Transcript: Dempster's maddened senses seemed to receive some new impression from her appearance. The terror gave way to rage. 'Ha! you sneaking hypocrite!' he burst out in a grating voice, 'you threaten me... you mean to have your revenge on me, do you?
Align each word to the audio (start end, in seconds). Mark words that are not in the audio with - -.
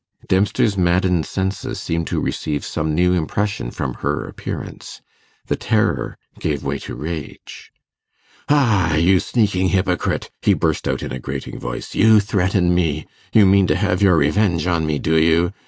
Dempster's 0.25 0.75
maddened 0.79 1.27
senses 1.27 1.79
seemed 1.79 2.07
to 2.07 2.19
receive 2.19 2.65
some 2.65 2.95
new 2.95 3.13
impression 3.13 3.69
from 3.69 3.93
her 4.01 4.25
appearance. 4.27 4.99
The 5.45 5.55
terror 5.55 6.17
gave 6.39 6.63
way 6.63 6.79
to 6.79 6.95
rage. 6.95 7.71
'Ha! 8.49 8.95
you 8.97 9.19
sneaking 9.19 9.67
hypocrite!' 9.67 10.31
he 10.41 10.55
burst 10.55 10.87
out 10.87 11.03
in 11.03 11.11
a 11.11 11.19
grating 11.19 11.59
voice, 11.59 11.93
'you 11.93 12.19
threaten 12.19 12.73
me... 12.73 13.05
you 13.31 13.45
mean 13.45 13.67
to 13.67 13.75
have 13.75 14.01
your 14.01 14.17
revenge 14.17 14.65
on 14.65 14.87
me, 14.87 14.97
do 14.97 15.15
you? 15.17 15.53